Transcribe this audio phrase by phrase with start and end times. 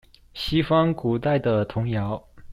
[0.33, 2.23] 西方古代的童謠